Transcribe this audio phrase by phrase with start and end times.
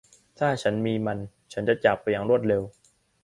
[0.39, 1.19] ถ้าฉันมีมัน
[1.53, 2.61] ฉันจะจากไปอย่างรวดเร็ว